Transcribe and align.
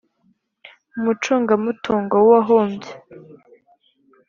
umucungamutungo 0.97 2.15
w 2.19 2.23
uwahombye 2.27 2.91